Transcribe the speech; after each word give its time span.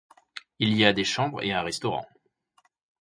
Il 0.57 0.73
y 0.75 0.83
a 0.83 0.93
des 0.93 1.03
chambres 1.03 1.43
et 1.43 1.51
un 1.53 1.61
restaurant. 1.61 2.07